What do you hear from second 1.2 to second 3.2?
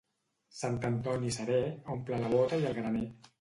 serè omple la bota i el graner.